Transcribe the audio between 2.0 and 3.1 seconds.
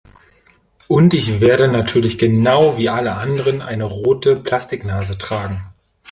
genau wie